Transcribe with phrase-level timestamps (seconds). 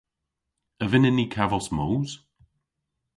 [0.83, 2.11] A vynnyn ni kavos moos?